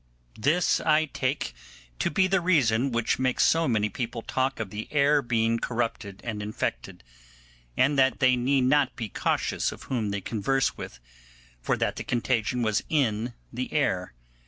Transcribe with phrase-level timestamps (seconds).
[0.39, 1.53] This I take
[1.99, 6.21] to be the reason which makes so many people talk of the air being corrupted
[6.23, 7.03] and infected,
[7.77, 10.99] and that they need not be cautious of whom they converse with,
[11.61, 14.15] for that the contagion was in the air.